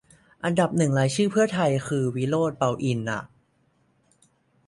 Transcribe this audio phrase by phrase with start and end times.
[0.43, 3.23] อันดับหนึ่งรายชื่อเพื่อไทยคือ วิโรจน์ เปาอินทร์ อะ